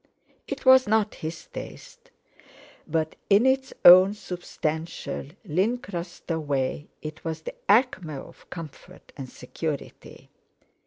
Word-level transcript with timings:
It 0.47 0.65
was 0.65 0.87
not 0.87 1.13
his 1.13 1.45
taste; 1.45 2.09
but 2.87 3.15
in 3.29 3.45
its 3.45 3.71
own 3.85 4.15
substantial, 4.15 5.27
lincrusta 5.47 6.39
way 6.39 6.87
it 7.03 7.23
was 7.23 7.43
the 7.43 7.53
acme 7.69 8.15
of 8.15 8.49
comfort 8.49 9.11
and 9.15 9.29
security. 9.29 10.31